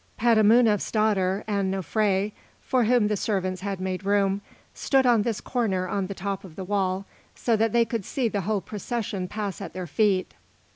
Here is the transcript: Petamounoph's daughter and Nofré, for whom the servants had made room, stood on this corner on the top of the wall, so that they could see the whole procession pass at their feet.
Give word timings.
Petamounoph's 0.17 0.91
daughter 0.91 1.43
and 1.45 1.71
Nofré, 1.71 2.31
for 2.59 2.85
whom 2.85 3.07
the 3.07 3.15
servants 3.15 3.61
had 3.61 3.79
made 3.79 4.03
room, 4.03 4.41
stood 4.73 5.05
on 5.05 5.21
this 5.21 5.39
corner 5.39 5.87
on 5.87 6.07
the 6.07 6.15
top 6.15 6.43
of 6.43 6.55
the 6.55 6.63
wall, 6.65 7.05
so 7.35 7.55
that 7.55 7.71
they 7.71 7.85
could 7.85 8.03
see 8.03 8.27
the 8.27 8.41
whole 8.41 8.61
procession 8.61 9.27
pass 9.27 9.61
at 9.61 9.73
their 9.73 9.85
feet. 9.85 10.33